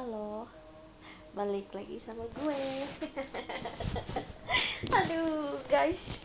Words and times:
Halo, 0.00 0.48
balik 1.36 1.68
lagi 1.76 2.00
sama 2.00 2.24
gue. 2.40 2.62
Aduh, 4.96 5.60
guys. 5.68 6.24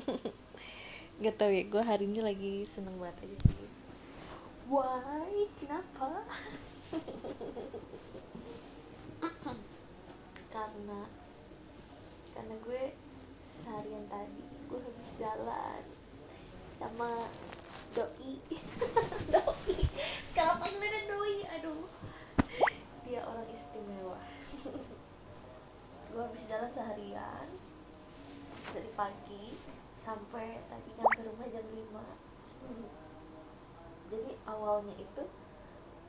Gak 1.20 1.36
tau 1.36 1.52
ya, 1.52 1.60
gue 1.68 1.82
hari 1.84 2.08
ini 2.08 2.24
lagi 2.24 2.64
seneng 2.64 2.96
banget 2.96 3.28
aja 3.28 3.38
sih. 3.44 3.68
Why? 4.72 5.52
Kenapa? 5.60 6.24
karena 10.56 11.00
karena 12.32 12.54
gue 12.56 12.82
seharian 13.60 14.08
tadi 14.08 14.48
gue 14.64 14.80
habis 14.80 15.10
jalan 15.20 15.84
sama 16.80 17.28
doi. 17.96 18.32
Doi. 19.34 19.76
Sekarang 20.30 20.58
panggilannya 20.62 21.00
doi. 21.10 21.36
Aduh. 21.58 21.84
Dia 23.06 23.20
orang 23.26 23.48
istimewa. 23.50 24.20
Gue 26.10 26.22
habis 26.22 26.44
jalan 26.46 26.70
seharian. 26.74 27.48
Dari 28.70 28.90
pagi 28.94 29.54
sampai 30.00 30.62
tadi 30.70 30.90
nyampe 30.96 31.20
rumah 31.26 31.46
jam 31.50 31.66
5 31.66 32.30
jadi 34.10 34.34
awalnya 34.42 34.94
itu 34.98 35.22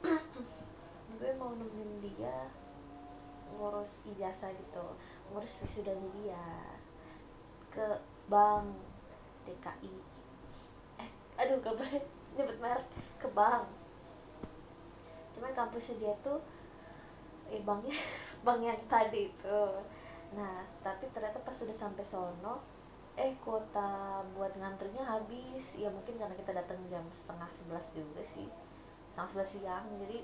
gue 1.22 1.32
mau 1.38 1.54
nemenin 1.54 2.02
dia 2.02 2.50
ngurus 3.54 4.02
ijazah 4.10 4.50
gitu. 4.58 4.86
Ngurus 5.30 5.62
wisudanya 5.62 6.10
dia 6.18 6.46
ke 7.70 8.02
bank 8.26 8.74
DKI 9.46 9.96
aduh 11.42 11.58
gak 11.58 11.74
boleh 11.74 12.02
nyebut 12.38 12.58
merek 12.62 12.86
ke 13.18 13.28
bank. 13.34 13.66
Cuman 15.34 15.52
kampusnya 15.58 15.98
dia 15.98 16.14
tuh 16.22 16.38
eh 17.50 17.60
banknya 17.66 17.98
bank 18.46 18.62
yang 18.62 18.78
tadi 18.86 19.34
itu. 19.34 19.62
Nah 20.38 20.62
tapi 20.86 21.10
ternyata 21.10 21.42
pas 21.42 21.58
sudah 21.58 21.74
sampai 21.74 22.06
sono 22.06 22.62
eh 23.18 23.34
kuota 23.42 24.22
buat 24.38 24.54
ngantrinya 24.54 25.02
habis. 25.02 25.82
Ya 25.82 25.90
mungkin 25.90 26.22
karena 26.22 26.38
kita 26.38 26.54
datang 26.54 26.78
jam 26.94 27.04
setengah 27.10 27.50
sebelas 27.50 27.90
juga 27.98 28.22
sih. 28.22 28.46
Setengah 29.12 29.28
sebelas 29.34 29.50
siang 29.50 29.86
jadi 29.98 30.22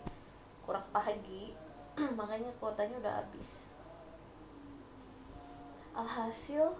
kurang 0.61 0.85
pagi. 0.93 1.57
Makanya 2.19 2.53
kuotanya 2.61 3.01
udah 3.01 3.13
habis. 3.25 3.65
Alhasil 5.97 6.77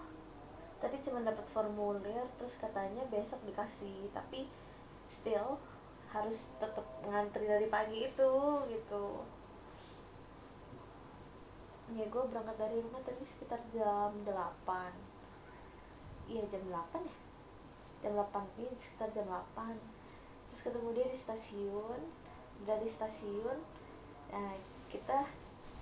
tadi 0.78 0.96
cuma 1.02 1.22
dapat 1.22 1.46
formulir 1.50 2.26
terus 2.38 2.54
katanya 2.58 3.02
besok 3.10 3.42
dikasih. 3.46 4.10
Tapi 4.14 4.46
still 5.10 5.58
harus 6.08 6.48
tetap 6.56 6.86
ngantri 7.04 7.44
dari 7.44 7.68
pagi 7.68 8.08
itu 8.08 8.32
gitu. 8.70 9.06
Ya 11.96 12.04
gue 12.04 12.24
berangkat 12.28 12.56
dari 12.60 12.84
rumah 12.84 13.00
tadi 13.00 13.24
sekitar 13.24 13.60
jam 13.72 14.12
8 14.24 14.28
iya 16.28 16.44
jam 16.52 16.60
8 16.68 17.00
ya? 17.00 17.16
Jam 18.04 18.12
8 18.12 18.60
ini 18.60 18.76
sekitar 18.76 19.08
jam 19.16 19.24
8 19.56 19.72
terus 20.52 20.60
ketemu 20.64 20.88
dia 20.92 21.06
di 21.08 21.16
stasiun 21.16 22.00
dari 22.68 22.88
stasiun 22.92 23.56
nah, 24.28 24.52
kita 24.92 25.24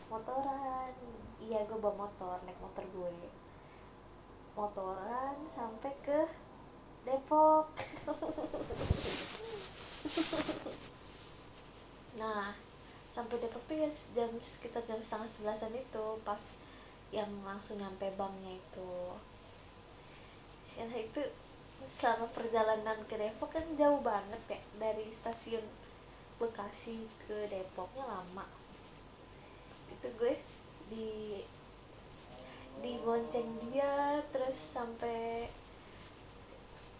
motoran. 0.06 0.94
Iya 1.42 1.66
gue 1.66 1.78
bawa 1.78 2.06
motor 2.06 2.38
naik 2.46 2.58
motor 2.62 2.82
gue 2.86 3.10
motoran 4.56 5.36
sampai 5.52 5.92
ke 6.00 6.20
Depok. 7.04 7.68
Nah 12.16 12.56
sampai 13.12 13.36
Depok 13.36 13.62
tuh 13.68 13.76
ya 13.76 13.90
jam 14.16 14.32
sekitar 14.40 14.80
jam 14.88 14.96
setengah 15.04 15.28
sebelasan 15.36 15.76
itu 15.76 16.06
pas 16.24 16.40
yang 17.12 17.28
langsung 17.44 17.76
nyampe 17.76 18.08
banknya 18.16 18.56
itu. 18.56 18.96
Ya 20.80 20.88
itu 20.96 21.20
selama 22.00 22.26
perjalanan 22.32 23.04
ke 23.04 23.20
Depok 23.20 23.52
kan 23.52 23.64
jauh 23.76 24.00
banget 24.00 24.40
ya 24.48 24.60
dari 24.80 25.12
stasiun 25.12 25.62
Bekasi 26.40 27.04
ke 27.28 27.48
Depoknya 27.52 28.08
lama. 28.08 28.48
Itu 29.92 30.08
gue 30.16 30.36
di 30.88 31.40
di 32.84 33.00
bonceng 33.00 33.48
dia 33.68 34.20
terus 34.32 34.56
sampai 34.72 35.48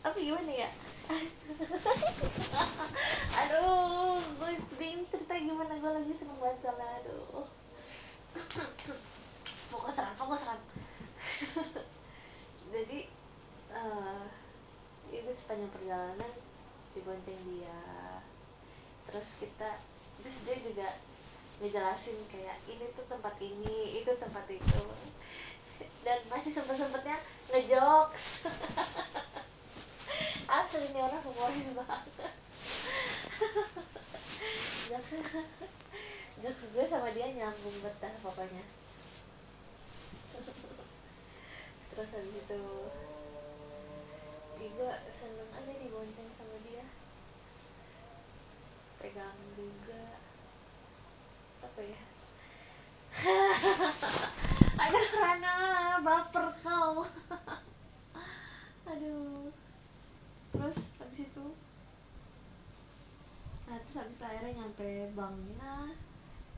apa 0.06 0.16
gimana 0.16 0.52
ya? 0.52 0.70
Aduh 3.42 4.22
gue 4.22 4.52
bingung 4.78 5.06
cerita 5.10 5.34
gimana 5.34 5.74
gue 5.76 5.90
lagi 5.90 6.12
seneng 6.14 6.38
banget 6.38 6.58
soalnya 6.62 6.88
aduh. 7.02 7.46
Fokus 9.70 9.98
ran 9.98 10.14
fokus 10.14 10.46
jadi 12.72 13.08
uh, 13.72 14.24
itu 15.12 15.30
sepanjang 15.32 15.72
perjalanan 15.72 16.32
di 16.92 17.00
bonceng 17.04 17.40
dia. 17.50 17.80
Terus 19.08 19.28
kita 19.38 19.80
terus 20.20 20.36
dia 20.44 20.56
juga 20.60 20.88
ngejelasin 21.60 22.18
kayak 22.28 22.58
ini 22.68 22.84
tuh 22.92 23.06
tempat 23.08 23.36
ini 23.40 24.00
itu 24.00 24.12
tempat 24.20 24.44
itu 24.52 24.82
dan 26.02 26.18
masih 26.28 26.52
sempet 26.52 26.76
sempetnya 26.76 27.16
ngejokes. 27.52 28.44
Asli 30.56 30.86
ini 30.90 31.00
orang 31.02 31.22
humoris 31.26 31.68
banget. 31.74 32.02
Jokes 36.42 36.64
gue 36.70 36.84
sama 36.86 37.08
dia 37.14 37.32
nyambung 37.32 37.78
betah 37.80 38.14
pokoknya. 38.20 38.64
Terus 41.94 42.10
habis 42.12 42.36
itu 42.36 42.62
juga 44.56 45.00
seneng 45.14 45.50
aja 45.54 45.72
dibonceng 45.80 46.30
sama 46.36 46.56
dia. 46.66 46.84
Pegang 49.00 49.38
juga. 49.56 50.20
Apa 51.64 51.80
ya 51.80 52.00
aduh 54.76 55.06
Rana 55.16 55.54
baper 56.04 56.46
kau 56.60 57.08
aduh 58.86 59.48
terus 60.52 60.78
habis 61.00 61.20
itu 61.24 61.46
nah 63.76 63.84
terus 63.84 64.00
habis 64.00 64.24
akhirnya 64.24 64.64
nyampe 64.64 65.12
banknya 65.12 65.92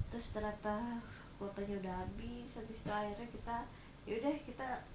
terus 0.06 0.30
ternyata 0.30 1.02
kuotanya 1.34 1.82
udah 1.82 1.94
habis 2.06 2.46
habis 2.54 2.78
itu 2.78 2.90
akhirnya 2.94 3.26
kita 3.34 3.56
yaudah 4.06 4.34
kita 4.46 4.86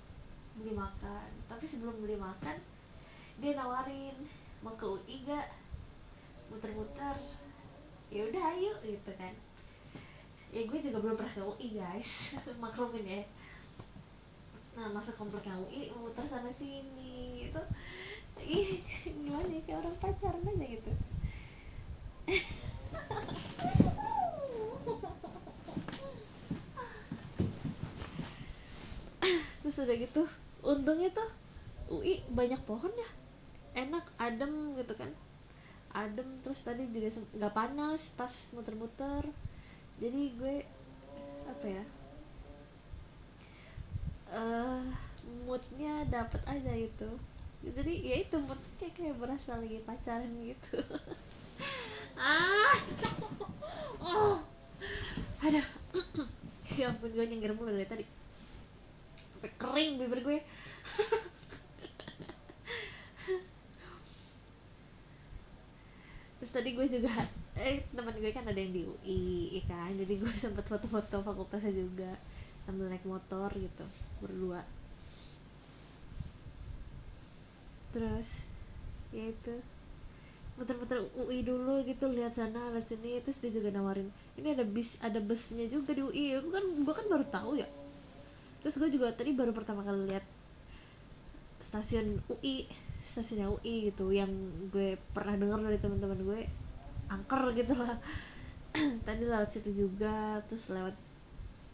beli 0.55 0.71
makan. 0.71 1.27
Tapi 1.51 1.65
sebelum 1.67 1.99
beli 1.99 2.15
makan 2.15 2.55
dia 3.43 3.59
nawarin 3.59 4.15
mau 4.63 4.71
ke 4.79 4.87
UI 4.87 5.27
gak 5.27 5.51
muter-muter. 6.47 7.19
Ya 8.07 8.23
udah 8.23 8.43
ayo 8.55 8.71
gitu 8.87 9.11
kan. 9.19 9.35
Ya 10.55 10.63
gue 10.63 10.79
juga 10.79 11.03
belum 11.03 11.19
pernah 11.19 11.33
ke 11.35 11.43
UI 11.43 11.75
guys. 11.75 12.37
Maklumin 12.63 13.03
ya. 13.03 13.23
Nah 14.79 14.95
masa 14.95 15.11
kompleknya 15.19 15.59
UI 15.59 15.91
muter 15.91 16.23
sana 16.23 16.47
sini 16.47 17.51
itu 17.51 17.61
ih 18.43 18.81
gimana 19.03 19.45
ya 19.45 19.61
kayak 19.67 19.79
orang 19.85 19.97
pacaran 20.01 20.41
aja 20.41 20.65
gitu 20.65 20.91
terus 29.63 29.79
udah 29.79 29.95
gitu 29.95 30.23
untungnya 30.63 31.09
tuh 31.11 31.29
UI 31.91 32.23
banyak 32.31 32.61
pohon 32.63 32.91
ya. 32.95 33.09
Enak 33.73 34.05
adem 34.21 34.77
gitu 34.79 34.93
kan. 34.95 35.11
Adem 35.93 36.39
terus 36.41 36.63
tadi 36.63 36.87
juga 36.89 37.09
nggak 37.37 37.53
panas 37.53 38.01
pas 38.15 38.33
muter-muter. 38.55 39.27
Jadi 39.99 40.21
gue 40.39 40.55
apa 41.43 41.65
ya 41.67 41.83
uh, 44.33 44.83
moodnya 45.45 46.03
dapet 46.09 46.41
aja 46.49 46.73
itu 46.73 47.09
jadi 47.63 47.93
ya 48.03 48.15
itu 48.27 48.35
moodnya 48.43 48.89
kayak 48.91 49.15
berasa 49.19 49.55
lagi 49.55 49.79
pacaran 49.87 50.31
gitu 50.43 50.83
ah. 52.17 52.75
Oh. 54.03 54.35
Ada. 55.41 55.61
Ya 56.79 56.89
ampun 56.89 57.13
gue 57.13 57.21
nyengir 57.29 57.53
mulu 57.53 57.69
dari 57.69 57.85
tadi. 57.85 58.01
Sampai 59.13 59.51
kering 59.61 60.01
bibir 60.01 60.19
gue 60.25 60.37
terus 66.43 66.59
tadi 66.59 66.75
gue 66.75 66.83
juga 66.91 67.13
eh 67.55 67.87
teman 67.95 68.11
gue 68.19 68.33
kan 68.35 68.43
ada 68.43 68.59
yang 68.59 68.73
di 68.73 68.83
UI 68.83 69.55
ya 69.55 69.63
kan? 69.69 69.95
Jadi 69.95 70.13
gue 70.19 70.33
sempet 70.35 70.65
foto-foto 70.67 71.23
fakultasnya 71.23 71.71
juga 71.71 72.17
sambil 72.65 72.89
naik 72.91 73.05
motor 73.07 73.47
gitu 73.55 73.85
berdua. 74.19 74.65
Terus 77.93 78.27
ya 79.13 79.29
itu 79.29 79.55
muter-muter 80.53 81.01
UI 81.17 81.41
dulu 81.41 81.81
gitu 81.81 82.05
lihat 82.13 82.37
sana 82.37 82.69
lihat 82.73 82.85
sini 82.85 83.17
terus 83.25 83.41
dia 83.41 83.49
juga 83.49 83.73
nawarin 83.73 84.13
ini 84.37 84.53
ada 84.53 84.61
bis 84.61 85.01
ada 85.01 85.17
busnya 85.17 85.65
juga 85.65 85.97
di 85.97 86.05
UI 86.05 86.37
aku 86.37 86.49
kan 86.53 86.65
gua 86.85 86.93
kan 86.93 87.05
baru 87.09 87.25
tahu 87.25 87.51
ya. 87.57 87.67
Terus 88.63 88.79
gue 88.79 88.89
juga 88.95 89.11
tadi 89.11 89.35
baru 89.35 89.51
pertama 89.51 89.83
kali 89.83 90.07
lihat 90.07 90.23
stasiun 91.59 92.23
UI 92.31 92.63
stasiunnya 93.03 93.51
UI 93.51 93.91
gitu 93.91 94.07
yang 94.15 94.31
gue 94.71 94.95
pernah 95.11 95.35
dengar 95.35 95.59
dari 95.59 95.75
teman-teman 95.83 96.19
gue 96.23 96.41
angker 97.11 97.43
gitu 97.59 97.75
lah. 97.75 97.99
Tadi 99.05 99.23
lewat 99.27 99.51
situ 99.51 99.69
juga 99.75 100.39
terus 100.47 100.71
lewat 100.71 100.95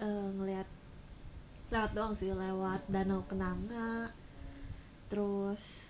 uh, 0.01 0.29
ngelihat 0.41 0.65
lewat 1.69 1.91
doang 1.93 2.17
sih 2.17 2.33
lewat 2.33 2.81
danau 2.89 3.21
kenanga 3.29 4.09
terus 5.13 5.85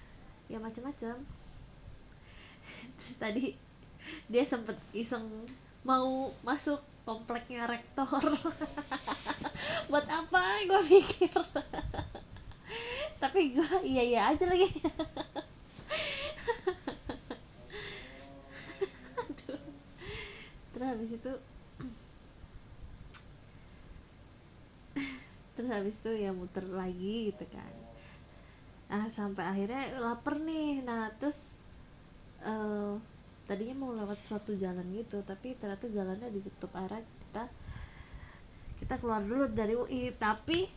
ya 0.51 0.59
macam-macam 0.59 1.23
tadi 3.19 3.55
dia 4.29 4.43
sempet 4.45 4.75
iseng 4.95 5.25
mau 5.83 6.33
masuk 6.43 6.81
kompleknya 7.07 7.65
rektor. 7.65 8.21
Buat 9.89 10.05
apa? 10.05 10.61
Gue 10.69 10.81
pikir 10.85 11.33
tapi 13.23 13.51
gue 13.51 13.67
iya 13.83 14.03
iya 14.03 14.21
aja 14.31 14.47
lagi. 14.47 14.69
Terus 20.71 20.87
habis 20.95 21.11
itu 21.11 21.31
terus 25.59 25.69
habis 25.75 25.99
itu 25.99 26.11
ya 26.15 26.31
muter 26.31 26.63
lagi 26.71 27.35
gitu 27.35 27.43
kan. 27.51 27.75
Nah 28.87 29.11
sampai 29.11 29.43
akhirnya 29.43 29.99
lapar 29.99 30.39
nih. 30.39 30.79
Nah 30.87 31.11
terus 31.19 31.51
uh, 32.45 32.95
tadinya 33.49 33.75
mau 33.81 33.91
lewat 33.97 34.21
suatu 34.21 34.53
jalan 34.53 34.85
gitu 34.93 35.25
tapi 35.25 35.57
ternyata 35.57 35.89
jalannya 35.89 36.29
ditutup 36.29 36.69
arah 36.77 37.01
kita 37.01 37.49
kita 38.79 38.95
keluar 39.01 39.25
dulu 39.25 39.49
dari 39.51 39.73
UI 39.75 40.13
tapi 40.15 40.69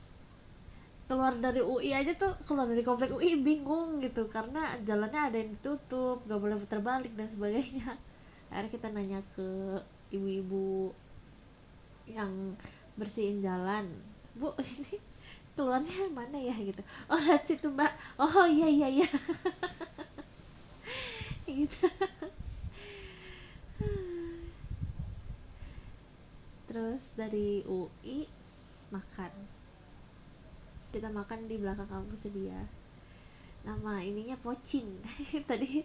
keluar 1.13 1.37
dari 1.37 1.61
UI 1.61 1.93
aja 1.93 2.17
tuh 2.17 2.33
keluar 2.49 2.65
dari 2.65 2.81
komplek 2.81 3.13
UI 3.13 3.37
bingung 3.45 4.01
gitu 4.01 4.25
karena 4.33 4.81
jalannya 4.81 5.21
ada 5.29 5.37
yang 5.37 5.53
ditutup 5.61 6.25
gak 6.25 6.41
boleh 6.41 6.57
putar 6.57 6.81
balik 6.81 7.13
dan 7.13 7.29
sebagainya. 7.29 8.01
Akhirnya 8.53 8.71
kita 8.73 8.87
nanya 8.89 9.21
ke 9.37 9.77
ibu-ibu 10.09 10.89
yang 12.09 12.57
bersihin 12.97 13.45
jalan 13.45 13.93
bu 14.33 14.57
ini 14.65 14.97
keluarnya 15.53 16.09
mana 16.17 16.41
ya? 16.41 16.57
Gitu. 16.57 16.81
Oh 17.13 17.21
lihat 17.21 17.45
situ 17.49 17.69
mbak. 17.69 17.93
Oh 18.17 18.49
iya 18.49 18.69
iya 18.73 18.89
iya 19.05 19.09
terus 26.71 27.03
dari 27.19 27.67
UI 27.67 28.25
makan. 28.95 29.33
Kita 30.93 31.09
makan 31.11 31.49
di 31.49 31.57
belakang 31.59 31.89
kampus 31.89 32.31
dia. 32.31 32.63
Nama 33.67 34.03
ininya 34.05 34.37
pocin. 34.39 34.87
Tadi 35.51 35.83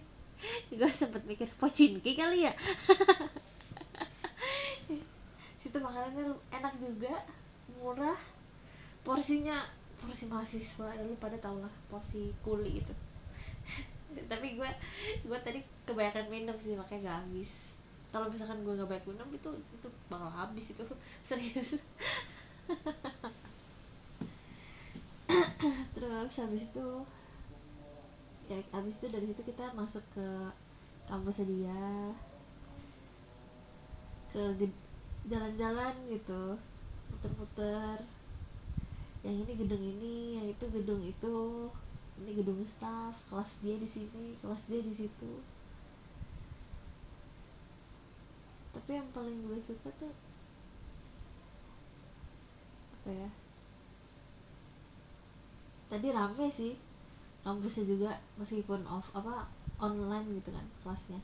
gue 0.69 0.91
sempet 0.93 1.25
mikir 1.25 1.49
pocin 1.57 1.97
kali 1.99 2.45
ya. 2.45 2.53
Situ 5.61 5.77
makanannya 5.81 6.37
enak 6.53 6.73
juga 6.77 7.25
murah. 7.81 8.19
Porsinya 9.01 9.63
porsi 9.97 10.29
mahasiswa 10.29 10.93
ya 10.93 11.01
lu 11.01 11.17
pada 11.17 11.41
tau 11.41 11.57
lah 11.57 11.73
porsi 11.89 12.29
kuli 12.45 12.85
itu 12.85 12.93
tapi 14.07 14.55
gue 14.55 14.69
gue 15.27 15.39
tadi 15.43 15.59
kebanyakan 15.83 16.31
minum 16.31 16.55
sih 16.59 16.79
makanya 16.79 17.11
gak 17.11 17.19
habis. 17.27 17.51
Kalau 18.11 18.31
misalkan 18.31 18.63
gue 18.63 18.79
gak 18.79 18.87
banyak 18.87 19.07
minum 19.11 19.27
itu 19.35 19.49
itu 19.51 19.87
bakal 20.07 20.31
habis 20.31 20.71
itu. 20.71 20.85
Serius. 21.27 21.75
Terus 25.95 26.33
habis 26.39 26.63
itu 26.63 26.87
ya 28.47 28.63
habis 28.71 28.95
itu 28.95 29.11
dari 29.11 29.27
situ 29.27 29.43
kita 29.43 29.75
masuk 29.75 30.03
ke 30.15 30.27
kampus 31.11 31.43
dia. 31.43 32.15
Ke 34.31 34.55
jalan-jalan 35.27 35.95
gitu. 36.07 36.55
Muter-muter. 37.11 37.99
Yang 39.25 39.35
ini 39.43 39.53
gedung 39.59 39.83
ini 39.83 40.15
yang 40.39 40.47
itu 40.47 40.65
gedung 40.71 41.03
itu 41.03 41.67
ini 42.17 42.31
gedung 42.33 42.65
staff 42.65 43.13
kelas 43.29 43.51
dia 43.61 43.77
di 43.77 43.85
sini 43.85 44.33
kelas 44.41 44.65
dia 44.65 44.81
di 44.81 44.93
situ. 44.93 45.31
Tapi 48.73 48.89
yang 48.93 49.09
paling 49.13 49.37
gue 49.45 49.59
suka 49.61 49.89
tuh 50.01 50.13
apa 52.97 53.09
ya? 53.13 53.29
Tadi 55.87 56.07
rame 56.11 56.47
sih 56.49 56.73
kampusnya 57.45 57.85
juga 57.87 58.11
meskipun 58.35 58.83
off 58.89 59.07
apa 59.13 59.47
online 59.77 60.41
gitu 60.41 60.49
kan 60.49 60.65
kelasnya. 60.81 61.21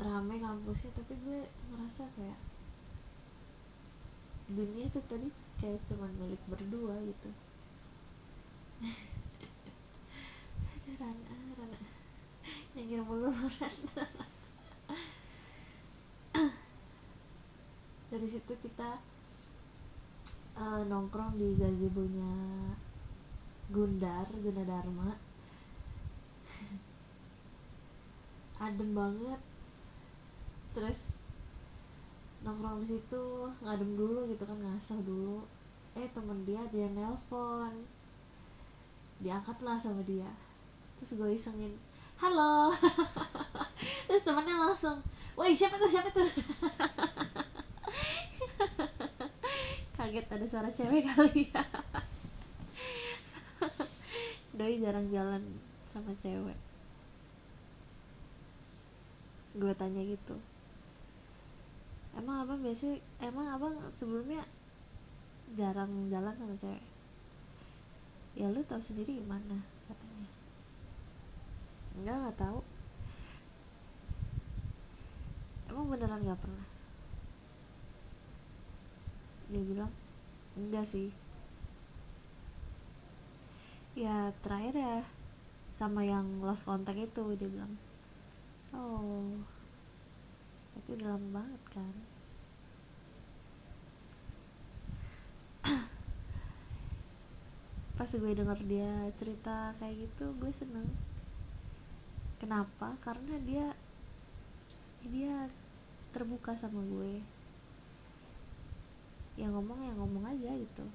Rame 0.00 0.36
kampusnya 0.40 0.90
tapi 0.96 1.14
gue 1.22 1.40
ngerasa 1.70 2.08
kayak 2.16 2.53
dunia 4.48 4.88
tuh 4.92 5.02
tadi 5.08 5.28
kayak 5.60 5.80
cuman 5.88 6.12
milik 6.20 6.40
berdua 6.48 6.96
gitu. 7.04 7.30
Rana 11.00 11.36
Rana. 11.56 11.78
Nyengir 12.76 13.00
mulu 13.04 13.32
Rana. 13.58 14.04
Dari 18.12 18.28
situ 18.30 18.54
kita 18.62 19.00
uh, 20.54 20.80
nongkrong 20.86 21.34
di 21.34 21.58
gazebo-nya 21.58 22.30
Gundar 23.72 24.28
Guna 24.38 24.62
Dharma 24.62 25.34
adem 28.64 28.90
banget. 28.96 29.40
Terus 30.74 30.98
nongkrong 32.44 32.84
di 32.84 32.92
situ 32.92 33.48
ngadem 33.64 33.96
dulu 33.96 34.28
gitu 34.28 34.44
kan 34.44 34.60
ngasah 34.60 35.00
dulu. 35.00 35.40
Eh 35.96 36.04
temen 36.12 36.44
dia 36.44 36.60
dia 36.68 36.84
nelpon. 36.92 37.72
Diangkat 39.24 39.64
lah 39.64 39.80
sama 39.80 40.04
dia. 40.04 40.28
Terus 41.00 41.16
gue 41.16 41.30
isengin 41.32 41.72
halo. 42.20 42.76
Terus 44.06 44.22
temennya 44.22 44.60
langsung 44.60 45.00
woi 45.34 45.56
siapa 45.56 45.80
tuh 45.80 45.88
siapa 45.88 46.12
tuh? 46.12 46.28
Kaget 49.96 50.28
ada 50.28 50.44
suara 50.44 50.68
cewek 50.68 51.08
kali 51.08 51.48
ya. 51.48 51.64
Doi 54.52 54.84
jarang 54.84 55.08
jalan 55.08 55.40
sama 55.88 56.12
cewek. 56.20 56.60
Gue 59.56 59.72
tanya 59.80 60.04
gitu 60.04 60.36
emang 62.14 62.46
abang 62.46 62.60
biasa 62.62 62.98
emang 63.22 63.46
abang 63.50 63.74
sebelumnya 63.90 64.42
jarang 65.54 66.10
jalan 66.10 66.34
sama 66.34 66.54
cewek? 66.58 66.82
Ya 68.34 68.50
lu 68.50 68.66
tau 68.66 68.82
sendiri 68.82 69.22
gimana 69.22 69.62
katanya. 69.86 70.28
Enggak 71.94 72.16
nggak 72.18 72.38
tahu. 72.38 72.60
Emang 75.70 75.86
beneran 75.90 76.22
nggak 76.22 76.42
pernah? 76.42 76.66
Dia 79.54 79.62
bilang 79.62 79.92
enggak 80.58 80.86
sih. 80.90 81.14
Ya 83.94 84.34
terakhir 84.42 84.74
ya 84.74 84.96
sama 85.74 86.02
yang 86.02 86.42
lost 86.42 86.66
contact 86.66 86.98
itu 86.98 87.22
dia 87.38 87.46
bilang. 87.46 87.78
Oh 88.74 89.38
itu 90.74 90.92
dalam 90.98 91.22
banget 91.30 91.62
kan. 91.70 91.94
Pas 97.94 98.10
gue 98.10 98.32
denger 98.34 98.58
dia 98.66 98.90
cerita 99.14 99.72
kayak 99.78 100.10
gitu 100.10 100.34
gue 100.42 100.50
seneng. 100.50 100.90
Kenapa? 102.42 102.98
Karena 102.98 103.38
dia 103.46 103.70
dia 105.06 105.46
terbuka 106.10 106.58
sama 106.58 106.82
gue. 106.82 107.22
Yang 109.38 109.50
ngomong 109.56 109.80
yang 109.82 109.96
ngomong 110.02 110.26
aja 110.26 110.52
gitu. 110.58 110.86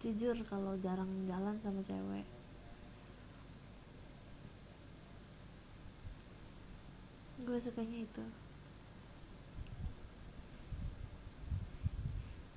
Jujur 0.00 0.36
kalau 0.48 0.74
jarang 0.80 1.10
jalan 1.28 1.60
sama 1.60 1.84
cewek. 1.84 2.26
Gue 7.44 7.58
sukanya 7.62 8.02
itu 8.02 8.24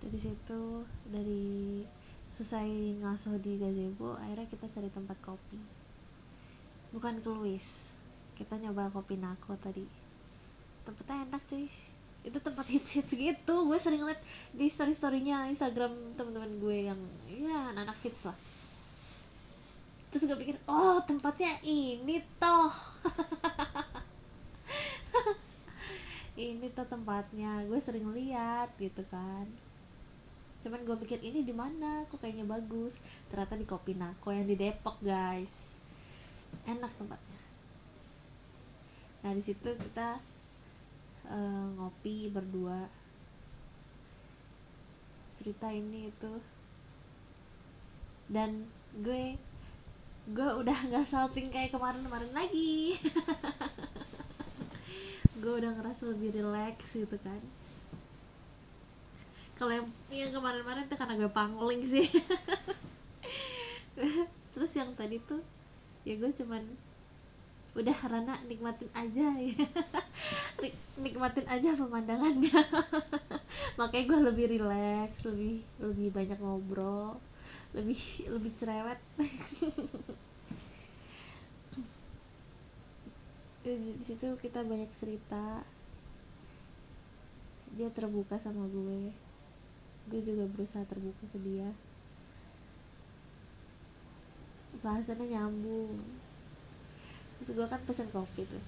dari 0.02 0.18
situ 0.18 0.82
dari 1.06 1.86
selesai 2.34 2.98
ngaso 3.06 3.38
di 3.38 3.62
gazebo 3.62 4.18
akhirnya 4.18 4.50
kita 4.50 4.66
cari 4.74 4.90
tempat 4.90 5.18
kopi. 5.22 5.62
Bukan 6.90 7.22
ke 7.22 7.30
Louis 7.30 7.66
kita 8.34 8.58
nyoba 8.58 8.90
kopi 8.90 9.22
nako 9.22 9.54
tadi. 9.62 9.86
Tempatnya 10.82 11.30
enak 11.30 11.42
cuy. 11.46 11.70
Itu 12.26 12.42
tempat 12.42 12.66
hits 12.66 12.98
hits 12.98 13.14
gitu 13.14 13.56
gue 13.70 13.78
sering 13.78 14.02
liat 14.02 14.18
di 14.54 14.66
story 14.70 14.98
storynya 14.98 15.46
Instagram 15.54 16.18
teman-teman 16.18 16.58
gue 16.58 16.78
yang 16.90 17.00
ya 17.30 17.70
anak-anak 17.70 17.98
hits 18.02 18.26
lah. 18.26 18.38
Terus 20.10 20.26
gue 20.26 20.38
pikir 20.42 20.58
oh 20.66 20.98
tempatnya 21.06 21.62
ini 21.62 22.26
toh. 22.42 22.74
Ini 26.32 26.74
tuh 26.74 26.88
tempatnya 26.90 27.62
gue 27.70 27.78
sering 27.78 28.18
lihat 28.18 28.74
gitu 28.82 29.06
kan 29.14 29.46
cuman 30.62 30.86
gue 30.86 30.96
pikir 31.06 31.20
ini 31.26 31.42
di 31.42 31.54
mana? 31.54 32.06
Kok 32.08 32.22
kayaknya 32.22 32.46
bagus. 32.46 32.94
Ternyata 33.34 33.58
di 33.58 33.66
Kopi 33.66 33.98
Nako 33.98 34.30
yang 34.30 34.46
di 34.46 34.54
Depok 34.54 35.02
guys. 35.02 35.50
Enak 36.70 36.94
tempatnya. 36.96 37.42
Nah 39.26 39.32
di 39.34 39.42
situ 39.42 39.70
kita 39.74 40.22
uh, 41.30 41.66
ngopi 41.78 42.30
berdua. 42.30 42.86
Cerita 45.42 45.74
ini 45.74 46.14
itu 46.14 46.34
dan 48.32 48.64
gue 49.02 49.36
gue 50.32 50.50
udah 50.62 50.78
nggak 50.88 51.10
salting 51.10 51.50
kayak 51.50 51.74
kemarin-kemarin 51.74 52.32
lagi. 52.32 52.96
Gue 55.42 55.58
udah 55.58 55.74
ngerasa 55.74 56.06
lebih 56.06 56.38
relax 56.38 56.86
gitu 56.94 57.18
kan 57.26 57.42
kalau 59.62 59.78
yang 59.78 59.86
yang 60.10 60.34
kemarin-kemarin 60.34 60.90
tuh 60.90 60.98
karena 60.98 61.22
gue 61.22 61.30
pangling 61.30 61.86
sih. 61.86 62.10
Terus 64.58 64.72
yang 64.74 64.90
tadi 64.98 65.22
tuh 65.22 65.38
ya 66.02 66.18
gue 66.18 66.34
cuman 66.34 66.66
udah 67.78 67.94
Rana 68.10 68.42
nikmatin 68.50 68.90
aja 68.98 69.38
ya. 69.38 69.54
Nikmatin 71.06 71.46
aja 71.46 71.78
pemandangannya. 71.78 72.58
Makanya 73.78 74.06
gue 74.10 74.20
lebih 74.34 74.46
relax 74.58 75.14
lebih 75.30 75.62
lebih 75.78 76.10
banyak 76.10 76.42
ngobrol 76.42 77.22
lebih 77.78 78.02
lebih 78.34 78.50
cerewet. 78.58 78.98
Di 83.62 84.02
situ 84.10 84.26
kita 84.42 84.66
banyak 84.66 84.90
cerita. 84.98 85.62
Dia 87.78 87.94
terbuka 87.94 88.42
sama 88.42 88.66
gue 88.66 89.30
gue 90.10 90.22
juga 90.26 90.50
berusaha 90.50 90.82
terbuka 90.88 91.26
ke 91.30 91.40
dia. 91.46 91.70
Bahasannya 94.82 95.38
nyambung. 95.38 96.02
Terus 97.38 97.58
gue 97.58 97.68
kan 97.70 97.82
pesen 97.86 98.10
kopi 98.10 98.46
tuh. 98.50 98.64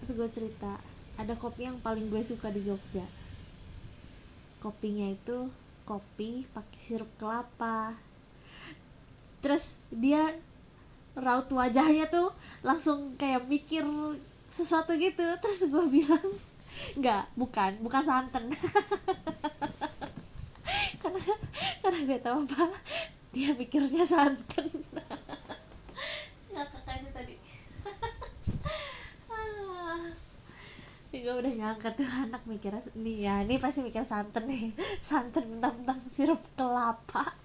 Terus 0.00 0.10
gue 0.14 0.28
cerita 0.30 0.78
ada 1.18 1.34
kopi 1.36 1.66
yang 1.66 1.78
paling 1.82 2.08
gue 2.08 2.22
suka 2.22 2.48
di 2.54 2.62
Jogja. 2.62 3.04
Kopinya 4.62 5.10
itu 5.10 5.50
kopi 5.88 6.46
pakai 6.54 6.78
sirup 6.84 7.10
kelapa. 7.18 7.96
Terus 9.40 9.64
dia 9.90 10.36
raut 11.18 11.50
wajahnya 11.50 12.06
tuh 12.08 12.30
langsung 12.62 13.18
kayak 13.18 13.48
mikir 13.50 13.82
sesuatu 14.54 14.94
gitu. 14.96 15.24
Terus 15.42 15.66
gue 15.66 15.84
bilang 15.90 16.26
nggak 16.98 17.24
bukan. 17.36 17.72
Bukan 17.84 18.02
santan. 18.04 18.44
Karena 21.00 21.34
karena 21.80 22.00
gue 22.06 22.18
tahu 22.22 22.38
apa 22.46 22.64
dia 23.30 23.54
pikirnya 23.56 24.04
santan. 24.06 24.64
Ngakak 26.52 26.86
aja 26.86 27.10
tadi. 27.14 27.34
Gue 31.20 31.36
udah 31.36 31.52
nyangka 31.52 31.92
tuh 31.92 32.08
anak 32.08 32.40
mikirnya 32.48 32.80
nih 32.96 33.28
ya 33.28 33.44
ini 33.44 33.60
pasti 33.60 33.84
mikir 33.84 34.08
santan 34.08 34.48
nih. 34.48 34.72
Santan 35.04 35.60
tentang 35.60 36.00
sirup 36.10 36.40
kelapa. 36.56 37.36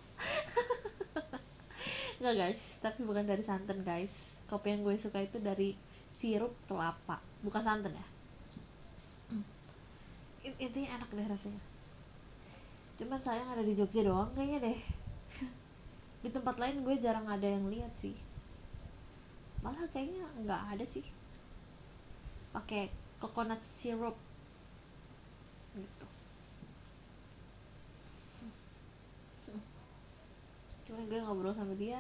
Enggak 2.21 2.35
guys, 2.39 2.79
tapi 2.79 3.03
bukan 3.03 3.27
dari 3.27 3.43
santan 3.43 3.83
guys. 3.83 4.13
Kopi 4.47 4.73
yang 4.73 4.87
gue 4.87 4.95
suka 4.95 5.19
itu 5.21 5.37
dari 5.43 5.75
sirup 6.15 6.55
kelapa, 6.65 7.19
bukan 7.43 7.61
santan 7.61 7.93
ya. 7.93 8.14
Ini 10.45 10.81
enak 10.85 11.09
deh 11.09 11.25
rasanya. 11.25 11.63
Cuman 13.01 13.19
sayang 13.19 13.49
ada 13.49 13.65
di 13.65 13.73
Jogja 13.73 14.05
doang 14.05 14.29
kayaknya 14.37 14.69
deh. 14.69 14.79
di 16.23 16.29
tempat 16.29 16.55
lain 16.61 16.85
gue 16.85 16.95
jarang 17.01 17.25
ada 17.25 17.49
yang 17.49 17.65
lihat 17.67 17.91
sih. 17.97 18.13
Malah 19.65 19.89
kayaknya 19.89 20.21
nggak 20.45 20.61
ada 20.77 20.85
sih. 20.85 21.05
Pakai 22.53 22.93
coconut 23.17 23.59
syrup 23.65 24.13
gitu. 25.75 26.05
cuman 30.85 31.09
gue 31.09 31.17
ngobrol 31.17 31.55
sama 31.57 31.73
dia 31.73 31.97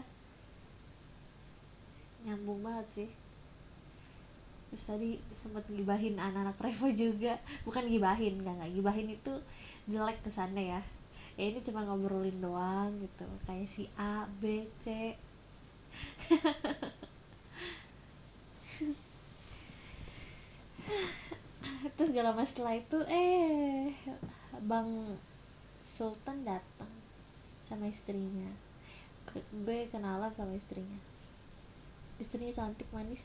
nyambung 2.21 2.61
banget 2.61 2.87
sih 2.93 3.09
terus 4.75 4.91
tadi 4.91 5.11
sempat 5.39 5.63
gibahin 5.71 6.19
anak-anak 6.19 6.59
Revo 6.59 6.91
juga. 6.91 7.39
Bukan 7.63 7.87
gibahin 7.87 8.43
nggak 8.43 8.59
nggak. 8.59 8.71
Gibahin 8.75 9.07
itu 9.15 9.33
jelek 9.87 10.19
kesannya 10.27 10.75
ya. 10.75 10.81
Ya 11.39 11.47
ini 11.47 11.63
cuma 11.63 11.87
ngobrolin 11.87 12.43
doang 12.43 12.91
gitu. 12.99 13.23
Kayak 13.47 13.71
si 13.71 13.87
A 13.95 14.27
B 14.43 14.67
C. 14.83 15.15
Terus 21.95 22.11
gak 22.11 22.27
lama 22.27 22.43
setelah 22.43 22.75
itu 22.75 22.99
eh 23.07 23.95
bang 24.59 25.15
Sultan 25.95 26.43
datang 26.43 26.91
sama 27.71 27.87
istrinya. 27.87 28.51
Gue 29.63 29.87
kenalan 29.87 30.35
sama 30.35 30.51
istrinya. 30.51 30.99
Istrinya 32.19 32.51
cantik 32.51 32.91
manis 32.91 33.23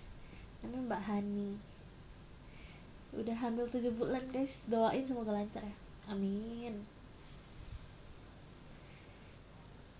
namanya 0.62 0.87
Mbak 0.88 1.02
Hani. 1.09 1.50
Udah 3.17 3.37
hamil 3.37 3.67
7 3.67 3.90
bulan 3.99 4.23
guys. 4.31 4.62
Doain 4.71 5.02
semoga 5.02 5.35
lancar 5.35 5.64
ya. 5.64 5.76
Amin. 6.09 6.87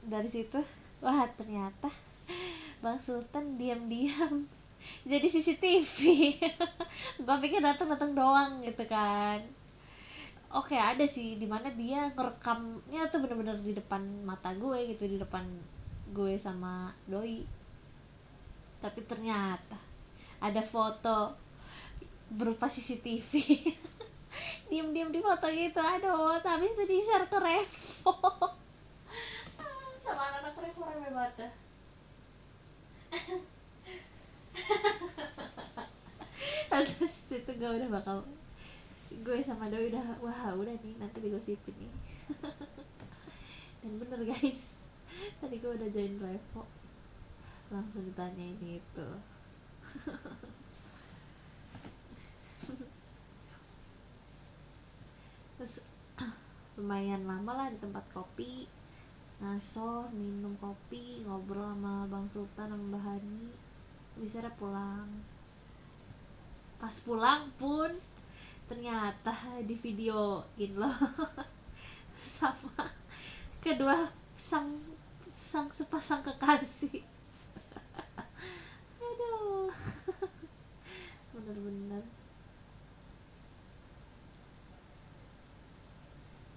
Dari 0.07 0.31
situ 0.31 0.61
wah 1.01 1.25
ternyata 1.33 1.89
Bang 2.85 3.01
Sultan 3.01 3.57
diam-diam 3.57 4.49
jadi 5.05 5.27
CCTV 5.29 5.99
gue 7.25 7.37
pikir 7.45 7.61
datang 7.61 7.93
datang 7.93 8.17
doang 8.17 8.65
gitu 8.65 8.85
kan. 8.89 9.45
Oke 10.51 10.75
ada 10.75 11.05
sih 11.07 11.37
di 11.37 11.47
mana 11.47 11.71
dia 11.71 12.11
ngerekamnya 12.17 13.13
tuh 13.13 13.23
bener-bener 13.23 13.61
di 13.61 13.77
depan 13.77 14.03
mata 14.25 14.51
gue 14.57 14.97
gitu 14.97 15.05
di 15.07 15.17
depan 15.21 15.45
gue 16.11 16.35
sama 16.41 16.91
doi. 17.07 17.45
Tapi 18.81 19.01
ternyata 19.05 19.90
ada 20.41 20.63
foto 20.65 21.37
berupa 22.33 22.67
CCTV 22.67 23.31
diem-diem 24.71 25.11
di 25.13 25.21
foto 25.21 25.47
gitu 25.51 25.81
aduh 25.83 26.41
habis 26.41 26.73
itu 26.73 26.85
di 26.87 26.97
share 27.03 27.27
ke 27.27 27.39
Revo. 27.39 28.15
Sama 30.05 30.23
anak-anak 30.31 30.55
Revo 30.59 30.83
rame 30.87 31.11
banget 31.13 31.51
terus 36.71 37.17
itu 37.39 37.51
gue 37.59 37.71
udah 37.71 37.89
bakal 37.91 38.23
gue 39.11 39.39
sama 39.43 39.67
Doi 39.67 39.91
udah 39.91 40.23
wah 40.23 40.55
udah 40.55 40.75
nih 40.81 40.95
nanti 41.03 41.19
digosipin 41.19 41.75
nih. 41.75 41.93
Dan 43.83 43.99
bener 43.99 44.23
guys. 44.23 44.79
Tadi 45.43 45.59
gue 45.59 45.73
udah 45.75 45.89
join 45.91 46.15
revo. 46.23 46.63
Langsung 47.75 48.07
ditanya 48.07 48.45
ini 48.57 48.79
itu 48.79 49.09
terus 55.59 55.85
lumayan 56.81 57.27
lama 57.29 57.53
lah 57.55 57.69
di 57.73 57.79
tempat 57.81 58.05
kopi. 58.15 58.69
Ngaso 59.41 60.13
minum 60.13 60.53
kopi 60.61 61.25
ngobrol 61.25 61.73
sama 61.73 62.05
bang 62.09 62.27
Sultan 62.33 62.69
sama 62.73 62.85
mbak 62.93 63.03
Hani. 63.05 63.53
Bisa 64.21 64.45
pulang. 64.61 65.09
Pas 66.77 66.97
pulang 67.05 67.49
pun 67.57 67.93
ternyata 68.69 69.35
di 69.65 69.75
videoin 69.77 70.73
loh. 70.77 70.95
Sama 72.41 72.89
kedua 73.61 74.09
sang 74.41 74.73
sang 75.37 75.69
sepasang 75.77 76.25
kekasih 76.25 77.05
aduh 78.97 79.69
bener-bener. 81.51 82.07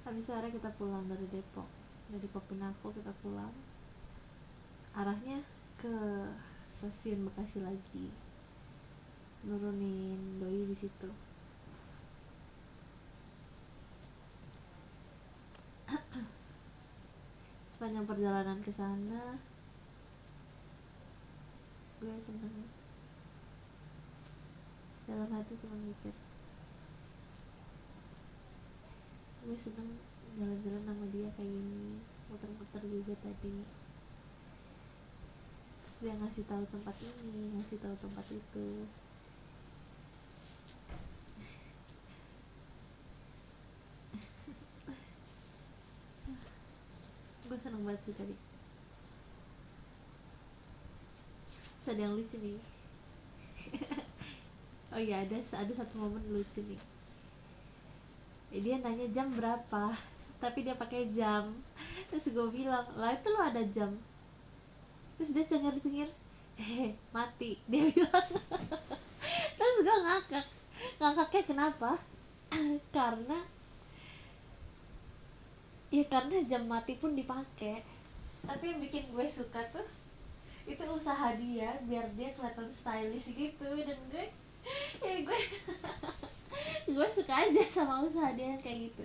Habis 0.06 0.30
sore 0.30 0.54
kita 0.54 0.70
pulang 0.78 1.10
dari 1.10 1.26
Depok. 1.34 1.66
Dari 2.14 2.30
Kopinaco 2.30 2.94
kita 2.94 3.10
pulang. 3.26 3.50
Arahnya 4.94 5.42
ke 5.82 5.90
stasiun 6.78 7.26
Bekasi 7.26 7.66
lagi. 7.66 8.14
Nurunin 9.50 10.38
doi 10.38 10.70
di 10.70 10.78
situ. 10.78 11.10
Sepanjang 17.74 18.06
perjalanan 18.06 18.62
ke 18.62 18.70
sana 18.78 19.42
gue 22.04 22.20
seneng 22.28 22.83
dalam 25.14 25.30
hati 25.30 25.54
cuma 25.62 25.78
mikir. 25.78 26.10
Gue 29.46 29.54
seneng 29.62 30.02
jalan-jalan 30.34 30.82
sama 30.90 31.06
dia 31.14 31.30
kayak 31.38 31.54
gini 31.54 32.02
muter-muter 32.34 32.82
juga 32.82 33.14
tadi. 33.22 33.62
Terus 35.86 35.96
dia 36.02 36.18
ngasih 36.18 36.50
tahu 36.50 36.66
tempat 36.66 36.98
ini 36.98 37.54
ngasih 37.54 37.78
tahu 37.78 37.94
tempat 38.02 38.26
itu. 38.34 38.90
Gue 47.46 47.58
seneng 47.62 47.86
banget 47.86 48.02
sih 48.10 48.18
tadi. 48.18 48.34
Ada 51.86 52.02
yang 52.02 52.18
lucu 52.18 52.42
nih 52.42 52.58
oh 54.94 55.02
iya 55.02 55.26
ada 55.26 55.38
ada 55.52 55.74
satu 55.74 55.94
momen 55.98 56.22
lucu 56.30 56.62
nih. 56.62 56.82
Eh, 58.54 58.62
dia 58.62 58.78
nanya 58.78 59.10
jam 59.10 59.34
berapa 59.34 59.98
tapi 60.44 60.66
dia 60.66 60.78
pakai 60.78 61.10
jam. 61.12 61.52
Terus 62.14 62.30
gue 62.30 62.48
bilang 62.54 62.86
lah 62.96 63.18
itu 63.18 63.28
lo 63.34 63.42
ada 63.42 63.62
jam. 63.74 63.98
Terus 65.18 65.30
dia 65.34 65.46
cengar 65.50 65.76
cengir 65.82 66.10
hehe 66.62 66.94
mati. 67.10 67.58
Dia 67.72 67.90
bilang. 67.90 68.28
Terus 69.58 69.76
gue 69.82 69.98
ngakak 70.06 70.46
ngakaknya 71.02 71.42
kenapa? 71.50 71.92
Karena 72.96 73.42
ya 75.94 76.02
karena 76.10 76.42
jam 76.50 76.66
mati 76.66 76.98
pun 76.98 77.14
dipakai 77.14 77.86
tapi 78.50 78.74
yang 78.74 78.82
bikin 78.82 79.06
gue 79.14 79.30
suka 79.30 79.62
tuh 79.70 79.86
itu 80.66 80.82
usaha 80.90 81.38
dia 81.38 81.78
biar 81.86 82.10
dia 82.18 82.34
kelihatan 82.34 82.74
stylish 82.74 83.30
gitu 83.38 83.70
dan 83.86 84.00
gue 84.10 84.26
ya 85.04 85.16
gue 85.24 85.40
gue 86.94 87.08
suka 87.16 87.34
aja 87.34 87.64
sama 87.72 88.04
usaha 88.06 88.32
dia 88.36 88.56
yang 88.56 88.62
kayak 88.64 88.92
gitu. 88.92 89.04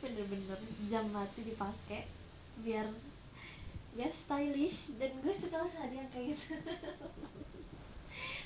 Bener-bener 0.00 0.60
jam 0.88 1.06
mati 1.12 1.40
dipakai 1.44 2.08
biar 2.64 2.88
biar 3.94 4.12
stylish 4.14 4.94
dan 4.98 5.12
gue 5.22 5.34
suka 5.34 5.66
usaha 5.66 5.86
dia 5.90 6.02
yang 6.02 6.10
kayak 6.10 6.34
gitu. 6.34 6.54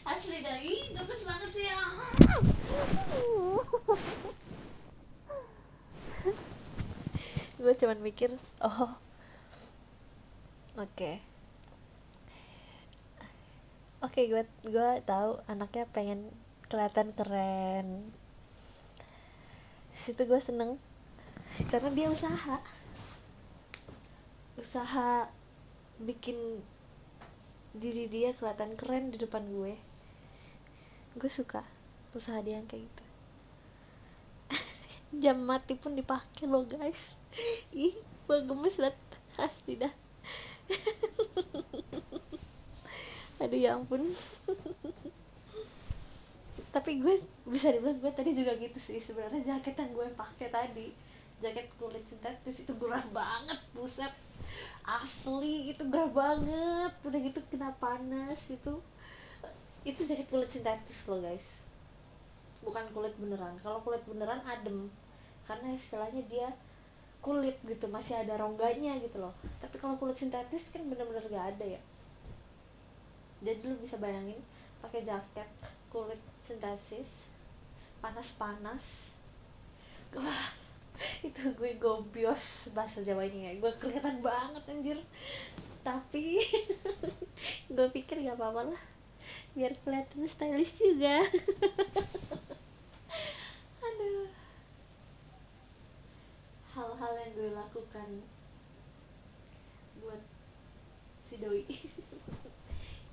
Asli 0.04 0.44
dari 0.44 0.92
gemes 0.92 1.22
banget 1.24 1.50
sih 1.56 1.64
ya. 1.64 1.80
Gue 7.64 7.72
cuman 7.80 7.98
mikir 8.04 8.28
oh 8.60 8.92
oke. 10.76 10.84
okay. 10.92 11.33
Oke 14.04 14.20
okay, 14.20 14.28
gue 14.28 14.44
gue 14.68 14.90
tahu 15.08 15.40
anaknya 15.48 15.88
pengen 15.88 16.28
kelihatan 16.68 17.16
keren. 17.16 18.12
Situ 19.96 20.28
gue 20.28 20.36
seneng 20.44 20.76
karena 21.72 21.88
dia 21.88 22.12
usaha. 22.12 22.60
Usaha 24.60 25.32
bikin 26.04 26.36
diri 27.72 28.12
dia 28.12 28.36
kelihatan 28.36 28.76
keren 28.76 29.08
di 29.08 29.16
depan 29.16 29.40
gue. 29.48 29.72
Gue 31.16 31.30
suka 31.32 31.64
usaha 32.12 32.44
dia 32.44 32.60
yang 32.60 32.68
kayak 32.68 32.84
gitu. 32.84 33.04
Jam 35.24 35.48
mati 35.48 35.80
pun 35.80 35.96
dipakai 35.96 36.44
lo 36.44 36.68
guys. 36.68 37.16
Ih 37.72 37.96
gue 38.28 38.38
gemes 38.44 38.76
banget. 38.76 39.00
Asli 39.40 39.80
dah 39.80 39.90
aduh 43.44 43.60
ya 43.60 43.76
ampun. 43.76 44.08
Tapi 46.72 46.90
gue 46.98 47.22
bisa 47.46 47.70
dibilang 47.70 48.00
gue 48.00 48.12
tadi 48.16 48.32
juga 48.32 48.56
gitu 48.56 48.78
sih. 48.80 48.98
Sebenarnya 49.04 49.44
jaket 49.44 49.76
yang 49.76 49.92
gue 49.92 50.06
pakai 50.16 50.48
tadi 50.48 50.88
jaket 51.44 51.68
kulit 51.76 52.00
sintetis 52.08 52.64
itu 52.64 52.72
gerah 52.80 53.04
banget 53.12 53.60
buset. 53.76 54.10
Asli 54.82 55.70
itu 55.76 55.84
gerah 55.86 56.08
banget. 56.08 56.92
Udah 57.04 57.20
gitu 57.20 57.38
kena 57.52 57.76
panas 57.76 58.40
itu. 58.48 58.80
Itu 59.84 60.00
jaket 60.08 60.26
kulit 60.32 60.48
sintetis 60.48 60.98
loh 61.04 61.20
guys. 61.20 61.46
Bukan 62.64 62.88
kulit 62.96 63.12
beneran. 63.20 63.60
Kalau 63.60 63.84
kulit 63.84 64.02
beneran 64.08 64.40
adem. 64.48 64.88
Karena 65.44 65.76
istilahnya 65.76 66.24
dia 66.26 66.48
kulit 67.20 67.60
gitu. 67.62 67.86
Masih 67.92 68.18
ada 68.18 68.40
rongganya 68.40 68.96
gitu 69.04 69.20
loh. 69.20 69.36
Tapi 69.60 69.76
kalau 69.78 70.00
kulit 70.00 70.16
sintetis 70.16 70.72
kan 70.72 70.82
bener-bener 70.88 71.28
gak 71.28 71.54
ada 71.54 71.78
ya 71.78 71.82
jadi 73.44 73.60
lu 73.60 73.76
bisa 73.76 74.00
bayangin 74.00 74.40
pakai 74.80 75.04
jaket 75.04 75.48
kulit 75.92 76.20
sintesis 76.48 77.28
panas-panas. 78.00 79.12
Wah 80.16 80.48
itu 81.28 81.52
gue 81.52 81.76
gobios 81.76 82.72
bahasa 82.72 83.04
Jawa 83.04 83.28
ini 83.28 83.48
ya. 83.48 83.52
Gue 83.60 83.72
kelihatan 83.76 84.24
banget 84.24 84.64
anjir. 84.64 84.98
Tapi 85.84 86.40
gue 87.76 87.88
pikir 87.92 88.24
gak 88.24 88.40
apa-apa 88.40 88.72
lah. 88.72 88.82
Biar 89.52 89.76
kelihatan 89.84 90.24
stylish 90.24 90.80
juga. 90.80 91.20
Aduh. 93.86 94.28
Hal-hal 96.74 97.12
yang 97.20 97.30
gue 97.36 97.50
lakukan 97.52 98.08
buat 100.02 100.22
si 101.30 101.40
doi 101.40 101.64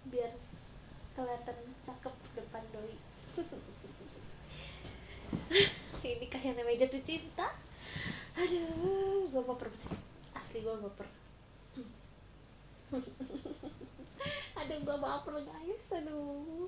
biar 0.10 0.34
kelihatan 1.14 1.58
cakep 1.86 2.16
depan 2.34 2.64
doi. 2.74 2.96
Ini 6.02 6.26
yang 6.28 6.58
namanya 6.58 6.90
jatuh 6.90 7.04
cinta. 7.06 7.54
Aduh 8.34 9.30
gue 9.30 9.44
baper 9.46 9.70
asli 10.34 10.64
gue 10.64 10.76
baper. 10.82 11.08
Aduh 14.60 14.78
gue 14.82 14.98
baper 14.98 15.36
guys. 15.46 15.86
Aduh. 15.94 16.66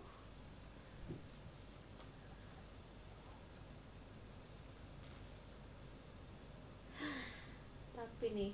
Tapi 7.98 8.28
nih 8.36 8.54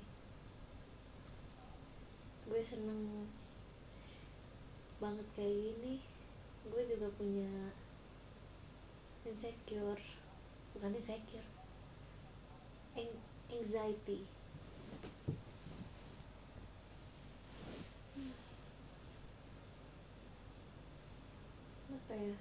gue 2.50 2.62
seneng 2.66 3.30
banget 5.00 5.26
kayak 5.32 5.56
gini. 5.56 5.94
Gue 6.68 6.84
juga 6.84 7.08
punya 7.16 7.72
insecure 9.24 10.04
bukan 10.76 10.92
insecure 10.94 11.48
anxiety. 13.48 14.28
Apa 21.90 22.14
ya? 22.14 22.36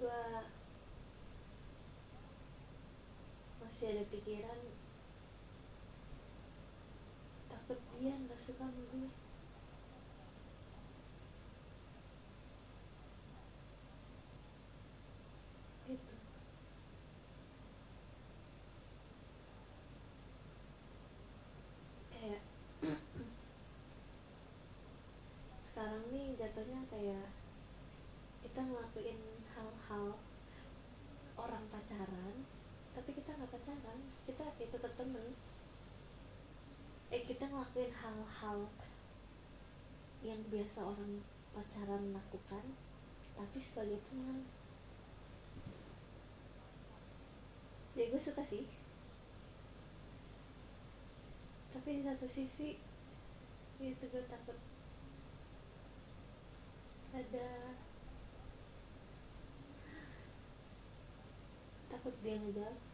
Gue 0.00 0.22
masih 3.60 3.86
ada 3.92 4.04
pikiran 4.08 4.60
takut 7.48 7.80
dia 7.96 8.12
nggak 8.12 8.40
suka 8.44 8.64
sama 8.68 8.82
gue 8.92 9.08
gitu 15.90 16.14
kayak 22.12 22.42
nih 26.10 26.34
jatuhnya 26.34 26.82
kayak 26.90 27.30
kita 28.42 28.60
ngelakuin 28.66 29.20
hal-hal 29.54 30.18
orang 31.38 31.64
pacaran 31.70 32.34
tapi 32.90 33.14
kita 33.14 33.30
nggak 33.30 33.54
pacaran 33.54 34.00
kita 34.26 34.42
kayak 34.58 34.74
tetap 34.74 34.92
temen. 34.98 35.38
Eh 37.14 37.22
kita 37.26 37.46
ngelakuin 37.46 37.94
hal-hal 37.94 38.58
yang 40.26 40.42
biasa 40.50 40.82
orang 40.82 41.22
pacaran 41.54 42.10
lakukan 42.10 42.64
tapi 43.38 43.58
sebagai 43.62 44.02
teman 44.10 44.42
ya 47.94 48.10
gue 48.10 48.18
suka 48.18 48.42
sih. 48.50 48.66
Tapi 51.70 51.88
di 51.98 52.02
satu 52.02 52.26
sisi 52.26 52.74
itu 53.78 54.04
gue 54.10 54.22
takut 54.26 54.58
ada. 57.14 57.50
Takut 61.90 62.14
dia 62.22 62.38
ngejauh 62.38 62.90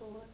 takut. 0.00 0.28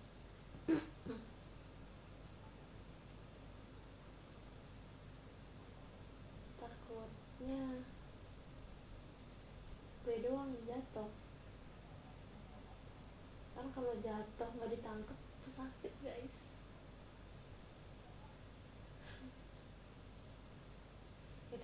Takutnya 6.62 7.62
gue 10.07 10.16
doang 10.22 10.55
jatuh. 10.70 11.11
Kan 13.59 13.66
kalau 13.74 13.94
jatuh 13.98 14.48
nggak 14.55 14.70
ditangkap 14.70 15.18
tuh 15.42 15.52
sakit 15.55 15.92
guys 16.02 16.55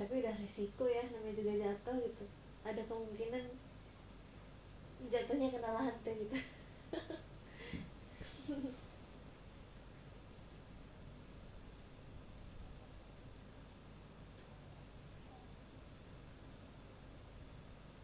tapi 0.03 0.19
udah 0.19 0.35
resiko 0.35 0.91
ya 0.91 1.07
namanya 1.15 1.38
juga 1.38 1.55
jatuh 1.62 1.95
gitu. 2.03 2.27
Ada 2.67 2.83
kemungkinan 2.91 3.55
jatuhnya 5.15 5.55
kena 5.55 5.71
lantai 5.79 6.27
gitu. 6.27 6.35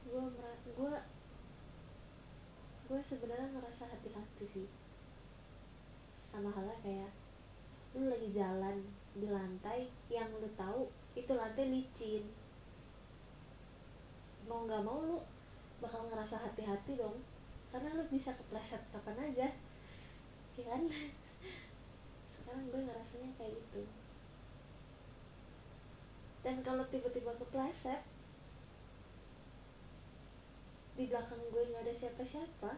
Gue 0.07 0.23
gue 0.79 0.95
gue 2.87 3.01
sebenarnya 3.03 3.51
ngerasa 3.59 3.91
hati-hati 3.91 4.47
sih. 4.47 4.71
Sama 6.31 6.55
halnya 6.55 6.79
kayak 6.87 7.11
lu 7.99 8.07
lagi 8.07 8.31
jalan 8.31 8.87
di 9.19 9.27
lantai 9.27 9.91
yang 10.07 10.31
lu 10.39 10.47
tahu 10.55 10.87
itu 11.25 11.33
lantai 11.35 11.67
licin. 11.67 12.25
Mau 14.47 14.65
nggak 14.65 14.83
mau 14.87 15.03
lu 15.03 15.19
bakal 15.83 16.07
ngerasa 16.07 16.39
hati-hati 16.39 16.95
dong. 16.95 17.19
Karena 17.75 17.99
lu 17.99 18.05
bisa 18.09 18.33
kepleset 18.35 18.81
kapan 18.95 19.19
aja. 19.29 19.49
Ya 20.57 20.65
kan? 20.65 20.83
Sekarang 22.35 22.65
gue 22.71 22.81
ngerasanya 22.81 23.31
kayak 23.37 23.53
gitu. 23.59 23.83
Dan 26.47 26.65
kalau 26.65 26.87
tiba-tiba 26.89 27.35
kepleset 27.37 28.01
di 30.99 31.07
belakang 31.07 31.39
gue 31.55 31.63
nggak 31.63 31.87
ada 31.87 31.95
siapa-siapa 31.95 32.75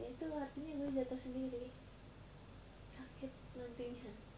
ya 0.00 0.06
itu 0.08 0.24
artinya 0.32 0.72
gue 0.80 0.96
jatuh 0.96 1.20
sendiri. 1.20 1.68
Sakit 2.96 3.32
nantinya 3.58 4.31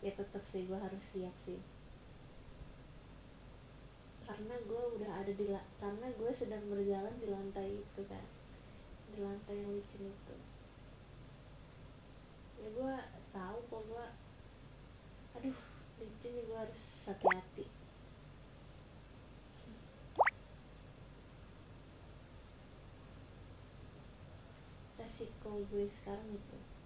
ya 0.00 0.12
tetap 0.16 0.40
sih 0.48 0.64
gue 0.64 0.78
harus 0.80 1.04
siap 1.04 1.36
sih. 1.44 1.60
Karena 4.24 4.56
gue 4.64 4.82
udah 4.96 5.12
ada 5.20 5.32
di 5.32 5.46
karena 5.76 6.06
gue 6.16 6.30
sedang 6.32 6.64
berjalan 6.72 7.12
di 7.20 7.28
lantai 7.28 7.68
itu 7.84 8.02
kan. 8.08 8.24
Di 9.12 9.20
lantai 9.20 9.60
yang 9.60 9.70
licin 9.76 10.08
itu. 10.08 10.36
Ya 12.64 12.68
gue 12.72 12.94
tahu 13.36 13.58
kok 13.68 13.82
gue 13.84 14.06
aduh 15.36 15.58
licin 16.00 16.34
gue 16.48 16.56
harus 16.56 16.84
hati-hati. 17.04 17.66
Resiko 24.96 25.52
gue 25.68 25.84
sekarang 25.92 26.28
itu 26.32 26.79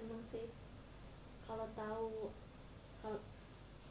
memang 0.00 0.24
sih 0.32 0.48
kalau 1.44 1.68
tahu 1.76 2.32
kalau 3.04 3.20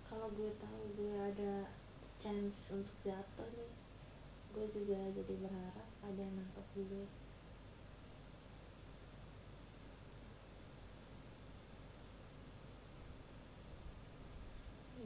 kalau 0.10 0.28
gue 0.34 0.50
tahu 0.58 0.82
gue 0.98 1.14
ada 1.14 1.70
chance 2.18 2.74
untuk 2.74 2.98
jatuh 3.06 3.50
nih 3.54 3.72
gue 4.58 4.66
juga 4.74 4.98
jadi 5.14 5.34
berharap 5.38 5.88
ada 6.02 6.18
yang 6.18 6.34
nangkep 6.34 6.66
gue 6.74 7.06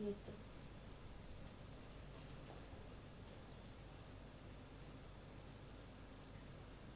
gitu. 0.04 0.34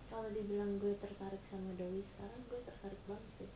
Kalau 0.10 0.28
dibilang 0.34 0.80
gue 0.82 0.96
tertarik 0.98 1.44
sama 1.52 1.76
Doi 1.76 2.02
sekarang 2.02 2.42
gue 2.48 2.60
tertarik 2.64 3.02
banget 3.06 3.32
sih 3.44 3.52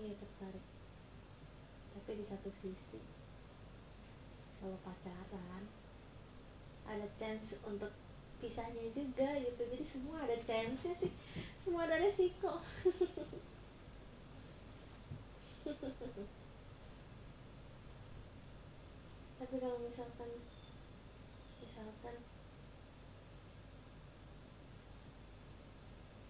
iya 0.00 0.16
tertarik 0.16 0.64
tapi 1.92 2.09
di 2.20 2.28
satu 2.28 2.52
sisi. 2.52 3.00
Kalau 4.60 4.76
pacaran 4.84 5.64
ada 6.84 7.08
chance 7.16 7.56
untuk 7.64 7.88
pisahnya 8.44 8.92
juga 8.92 9.40
gitu. 9.40 9.62
Jadi 9.72 9.84
semua 9.88 10.28
ada 10.28 10.36
chance 10.44 10.84
sih. 11.00 11.08
Semua 11.64 11.88
ada 11.88 11.96
resiko. 11.96 12.60
Tapi 19.40 19.56
kalau 19.56 19.80
misalkan 19.80 20.28
misalkan 21.64 22.20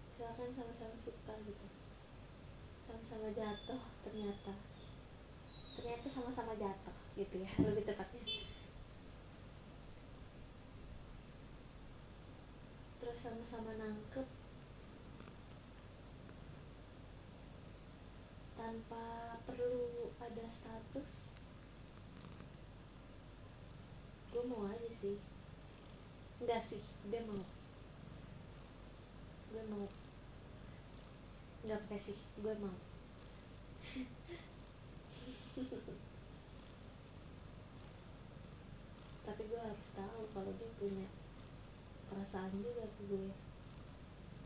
misalkan 0.07 0.49
sama-sama 0.55 0.95
suka 1.03 1.35
gitu. 1.43 1.67
Sama-sama 2.87 3.27
jatuh 3.35 3.83
ternyata 4.07 4.55
ternyata 5.81 6.13
sama-sama 6.13 6.53
jatuh 6.61 6.93
gitu 7.17 7.41
ya 7.41 7.49
lebih 7.57 7.81
tepatnya. 7.89 8.21
Terus 13.01 13.17
sama-sama 13.17 13.73
nangkep. 13.81 14.29
Tanpa 18.53 19.41
perlu 19.49 20.13
ada 20.21 20.45
status. 20.53 21.33
Gue 24.29 24.45
mau 24.45 24.69
aja 24.69 24.91
sih. 25.01 25.17
Enggak 26.45 26.61
sih 26.61 26.85
dia 27.09 27.25
mau. 27.25 27.41
Gue 29.49 29.65
mau. 29.65 29.89
Nggak 31.65 31.81
pakai 31.89 32.13
sih 32.13 32.17
gue 32.37 32.53
mau 32.61 32.73
tapi 39.27 39.41
gue 39.47 39.59
harus 39.59 39.89
tahu 39.91 40.21
kalau 40.31 40.51
dia 40.55 40.71
punya 40.79 41.07
perasaan 42.07 42.51
juga 42.59 42.87
ke 42.87 43.01
gue. 43.07 43.31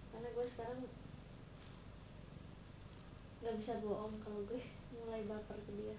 Karena 0.10 0.30
gue 0.34 0.46
sekarang 0.50 0.82
nggak 3.46 3.56
bisa 3.62 3.74
bohong 3.86 4.18
kalau 4.26 4.42
gue 4.50 4.62
mulai 4.98 5.22
baper 5.30 5.58
ke 5.62 5.72
dia. 5.78 5.98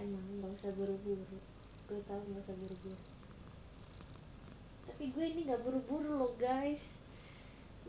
Emang 0.00 0.24
nggak 0.40 0.56
usah 0.56 0.72
buru-buru. 0.72 1.40
Gue 1.88 2.00
tahu 2.04 2.20
nggak 2.32 2.44
usah 2.44 2.56
buru-buru. 2.56 3.00
Tapi 4.88 5.04
gue 5.12 5.24
ini 5.24 5.40
nggak 5.48 5.64
buru-buru 5.64 6.16
loh 6.16 6.32
guys 6.40 6.96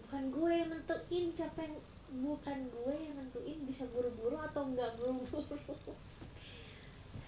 bukan 0.07 0.31
gue 0.31 0.51
yang 0.55 0.71
nentuin 0.71 1.35
siapa 1.35 1.67
yang 1.67 1.75
bukan 2.23 2.71
gue 2.71 2.95
yang 2.95 3.19
nentuin 3.19 3.59
bisa 3.67 3.83
buru-buru 3.91 4.39
atau 4.39 4.63
nggak 4.71 4.95
buru-buru. 4.95 5.51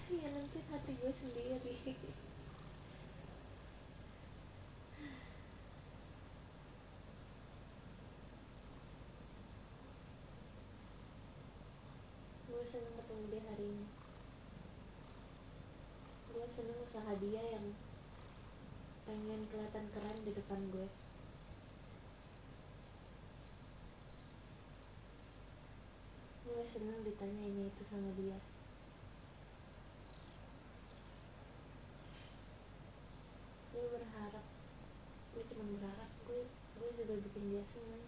Ya 0.08 0.32
nentuin 0.32 0.64
hati 0.72 0.96
gue 0.96 1.12
sendiri. 1.12 1.76
Gue 12.48 12.64
seneng 12.64 12.96
ketemu 12.96 13.24
dia 13.28 13.42
hari 13.44 13.76
ini. 13.76 13.86
Gue 16.32 16.48
seneng 16.48 16.80
usaha 16.80 17.12
dia 17.20 17.44
yang 17.44 17.76
pengen 19.04 19.44
kelihatan 19.52 19.84
keren 19.92 20.18
di 20.24 20.32
depan 20.32 20.64
gue 20.72 20.88
gue 26.60 26.68
seneng 26.68 27.00
ini 27.00 27.72
itu 27.72 27.82
sama 27.88 28.12
dia. 28.20 28.36
Gue 35.32 35.40
cuma 35.56 35.64
berharap 35.72 36.10
gue 36.28 36.44
gue 36.52 36.90
juga 37.00 37.16
bikin 37.16 37.44
dia 37.48 37.64
seneng. 37.64 38.04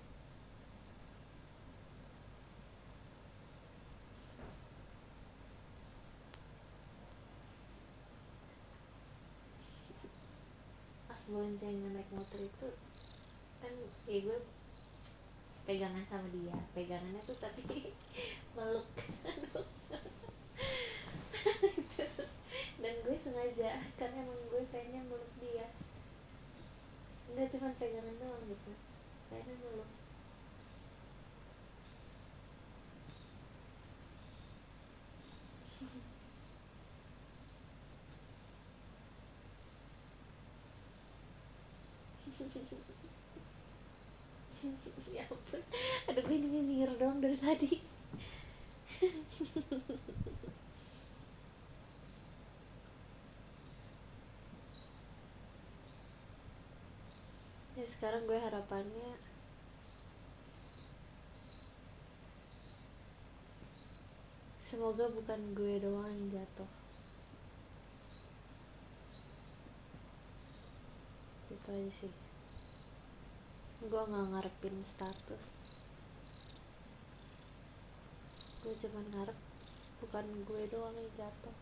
Pas 11.08 11.24
boncengan 11.24 11.96
naik 11.96 12.10
motor 12.12 12.40
itu 12.44 12.68
kan 13.64 13.72
ya 14.04 14.18
gue 14.28 14.38
pegangan 15.62 16.04
sama 16.10 16.26
dia. 16.34 16.56
Pegangannya 16.74 17.20
tuh 17.22 17.36
tapi 17.38 17.62
meluk. 18.56 18.88
Dan 22.82 22.94
gue 23.06 23.16
sengaja 23.22 23.70
karena 23.94 24.18
emang 24.26 24.40
gue 24.50 24.62
pengen 24.74 25.06
meluk 25.06 25.32
dia. 25.38 25.70
Nggak 27.32 27.48
cuma 27.56 27.70
pegangan 27.78 28.18
doang 28.18 28.44
gitu. 28.50 28.72
Pengen 29.30 29.56
meluk 29.62 29.90
ya 45.10 45.26
ampun 45.32 45.62
aduh 46.06 46.22
gue 46.22 46.36
ini 46.38 46.58
nyir 46.62 46.90
doang 46.98 47.18
dari 47.18 47.38
tadi. 47.38 47.72
Ya 57.72 57.88
sekarang 57.88 58.28
gue 58.28 58.36
harapannya 58.36 59.16
semoga 64.60 65.08
bukan 65.08 65.40
gue 65.56 65.80
doang 65.80 66.06
yang 66.06 66.36
jatuh. 66.36 66.70
Itu 71.50 71.68
aja 71.72 71.90
sih 71.90 72.31
gue 73.90 74.02
nggak 74.10 74.26
ngarepin 74.30 74.76
status. 74.86 75.58
Gue 78.62 78.74
cuman 78.78 79.04
ngarep 79.10 79.38
bukan 79.98 80.26
gue 80.46 80.62
doang 80.70 80.94
yang 80.94 81.10
jatuh. 81.18 81.56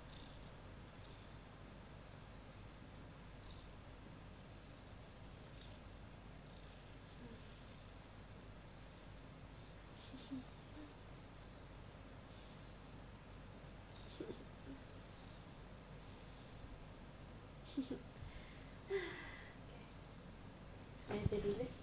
Nah 21.11 21.19
itu 21.19 21.37
dulu 21.43 21.80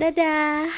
dadah 0.00 0.72